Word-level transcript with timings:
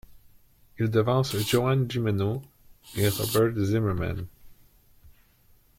Il 0.79 0.89
devance 0.89 1.37
Joan 1.37 1.87
Gimeno 1.87 2.41
et 2.97 3.07
Robert 3.09 3.53
Zimmermann. 3.63 4.25